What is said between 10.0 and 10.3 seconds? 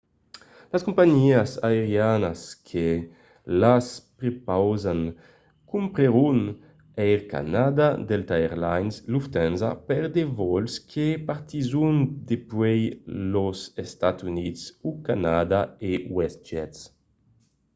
de